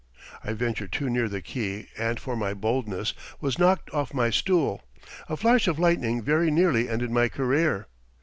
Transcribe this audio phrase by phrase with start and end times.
[0.43, 4.81] I ventured too near the key and for my boldness was knocked off my stool.
[5.29, 7.85] A flash of lightning very nearly ended my career.